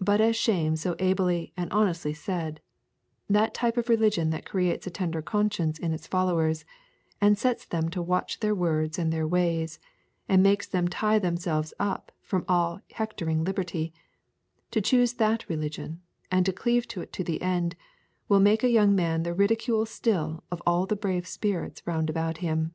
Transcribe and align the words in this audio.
But 0.00 0.20
as 0.20 0.36
Shame 0.36 0.76
so 0.76 0.94
ably 1.00 1.52
and 1.56 1.68
honestly 1.72 2.12
said, 2.14 2.60
that 3.28 3.54
type 3.54 3.76
of 3.76 3.88
religion 3.88 4.30
that 4.30 4.44
creates 4.46 4.86
a 4.86 4.90
tender 4.90 5.20
conscience 5.20 5.80
in 5.80 5.92
its 5.92 6.06
followers, 6.06 6.64
and 7.20 7.36
sets 7.36 7.64
them 7.64 7.88
to 7.88 8.00
watch 8.00 8.38
their 8.38 8.54
words 8.54 9.00
and 9.00 9.12
their 9.12 9.26
ways, 9.26 9.80
and 10.28 10.44
makes 10.44 10.68
them 10.68 10.86
tie 10.86 11.18
themselves 11.18 11.74
up 11.80 12.12
from 12.22 12.44
all 12.48 12.82
hectoring 12.92 13.42
liberty 13.42 13.92
to 14.70 14.80
choose 14.80 15.14
that 15.14 15.48
religion, 15.48 16.02
and 16.30 16.46
to 16.46 16.52
cleave 16.52 16.86
to 16.86 17.00
it 17.00 17.12
to 17.14 17.24
the 17.24 17.42
end, 17.42 17.74
will 18.28 18.38
make 18.38 18.62
a 18.62 18.70
young 18.70 18.94
man 18.94 19.24
the 19.24 19.34
ridicule 19.34 19.84
still 19.86 20.44
of 20.52 20.62
all 20.68 20.86
the 20.86 20.94
brave 20.94 21.26
spirits 21.26 21.84
round 21.84 22.08
about 22.08 22.36
him. 22.38 22.72